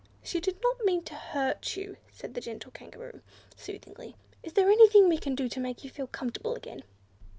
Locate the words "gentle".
2.41-2.71